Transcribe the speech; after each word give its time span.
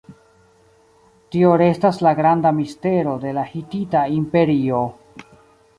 Tio 1.35 1.51
restas 1.63 2.01
la 2.07 2.15
granda 2.21 2.55
mistero 2.61 3.15
de 3.27 3.35
la 3.41 3.47
Hitita 3.53 4.07
Imperio. 4.19 4.83